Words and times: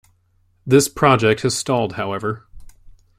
This 0.65 0.87
project 0.87 1.41
has 1.41 1.55
stalled, 1.55 1.93
however. 1.93 2.47